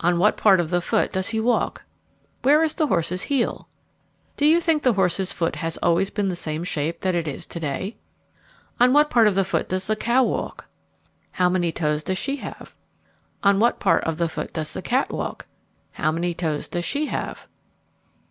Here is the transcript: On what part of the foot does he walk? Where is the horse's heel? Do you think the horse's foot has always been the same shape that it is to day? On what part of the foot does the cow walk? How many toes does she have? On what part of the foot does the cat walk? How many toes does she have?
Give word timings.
On 0.00 0.16
what 0.18 0.38
part 0.38 0.60
of 0.60 0.70
the 0.70 0.80
foot 0.80 1.12
does 1.12 1.28
he 1.28 1.40
walk? 1.40 1.84
Where 2.40 2.62
is 2.62 2.74
the 2.76 2.86
horse's 2.86 3.24
heel? 3.24 3.68
Do 4.38 4.46
you 4.46 4.62
think 4.62 4.82
the 4.82 4.94
horse's 4.94 5.30
foot 5.30 5.56
has 5.56 5.76
always 5.82 6.08
been 6.08 6.28
the 6.28 6.36
same 6.36 6.64
shape 6.64 7.02
that 7.02 7.14
it 7.14 7.28
is 7.28 7.46
to 7.48 7.60
day? 7.60 7.98
On 8.80 8.94
what 8.94 9.10
part 9.10 9.26
of 9.26 9.34
the 9.34 9.44
foot 9.44 9.68
does 9.68 9.86
the 9.86 9.94
cow 9.94 10.22
walk? 10.24 10.68
How 11.32 11.50
many 11.50 11.70
toes 11.70 12.02
does 12.02 12.16
she 12.16 12.36
have? 12.36 12.74
On 13.42 13.60
what 13.60 13.78
part 13.78 14.04
of 14.04 14.16
the 14.16 14.30
foot 14.30 14.54
does 14.54 14.72
the 14.72 14.80
cat 14.80 15.12
walk? 15.12 15.46
How 15.92 16.10
many 16.10 16.32
toes 16.32 16.66
does 16.68 16.86
she 16.86 17.04
have? 17.08 17.46